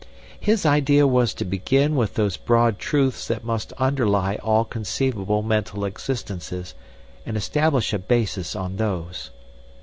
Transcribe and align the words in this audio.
"His 0.39 0.65
idea 0.65 1.05
was 1.05 1.31
to 1.35 1.45
begin 1.45 1.95
with 1.95 2.15
those 2.15 2.35
broad 2.35 2.79
truths 2.79 3.27
that 3.27 3.43
must 3.43 3.71
underlie 3.73 4.37
all 4.41 4.65
conceivable 4.65 5.43
mental 5.43 5.85
existences 5.85 6.73
and 7.23 7.37
establish 7.37 7.93
a 7.93 7.99
basis 7.99 8.55
on 8.55 8.77
those. 8.77 9.29